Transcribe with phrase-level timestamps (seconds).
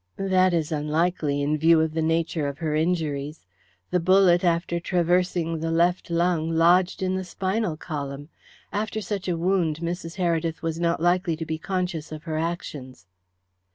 [0.17, 3.45] "That is unlikely, in view of the nature of her injuries.
[3.91, 8.29] The bullet, after traversing the left lung, lodged in the spinal column.
[8.73, 10.15] After such a wound Mrs.
[10.17, 13.05] Heredith was not likely to be conscious of her actions."